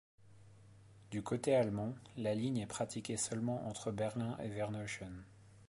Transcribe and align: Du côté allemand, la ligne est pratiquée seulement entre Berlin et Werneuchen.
Du 1.11 1.21
côté 1.21 1.53
allemand, 1.53 1.93
la 2.17 2.33
ligne 2.33 2.57
est 2.57 2.65
pratiquée 2.65 3.17
seulement 3.17 3.67
entre 3.67 3.91
Berlin 3.91 4.35
et 4.41 4.49
Werneuchen. 4.49 5.25